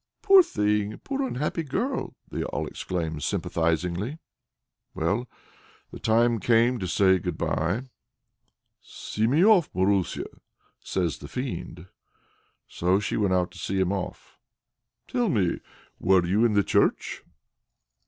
"Poor 0.23 0.41
thing! 0.41 0.97
Poor 1.03 1.21
unhappy 1.21 1.61
girl!" 1.61 2.15
they 2.31 2.41
all 2.43 2.65
exclaim 2.65 3.19
sympathizingly. 3.19 4.17
Well, 4.95 5.29
the 5.91 5.99
time 5.99 6.39
came 6.39 6.79
to 6.79 6.87
say 6.87 7.19
good 7.19 7.37
bye. 7.37 7.83
"See 8.81 9.27
me 9.27 9.45
off, 9.45 9.69
Marusia," 9.75 10.25
says 10.79 11.19
the 11.19 11.27
Fiend. 11.27 11.85
So 12.67 12.99
she 12.99 13.15
went 13.15 13.35
out 13.35 13.51
to 13.51 13.59
see 13.59 13.79
him 13.79 13.91
off. 13.93 14.39
"Tell 15.07 15.29
me; 15.29 15.59
were 15.99 16.25
you 16.25 16.45
in 16.45 16.53
the 16.53 16.63
church?" 16.63 17.21